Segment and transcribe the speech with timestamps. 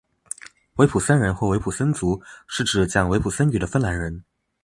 [0.77, 4.23] 维普森人或维普森族是指讲维普森语的芬兰人。